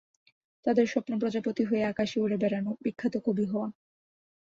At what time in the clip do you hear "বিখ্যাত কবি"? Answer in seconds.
2.83-3.45